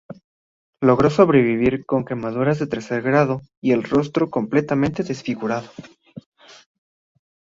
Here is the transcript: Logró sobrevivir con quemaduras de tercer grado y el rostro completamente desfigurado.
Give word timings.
Logró 0.81 1.11
sobrevivir 1.11 1.85
con 1.85 2.05
quemaduras 2.05 2.57
de 2.57 2.65
tercer 2.65 3.03
grado 3.03 3.39
y 3.61 3.71
el 3.71 3.83
rostro 3.83 4.31
completamente 4.31 5.03
desfigurado. 5.03 5.69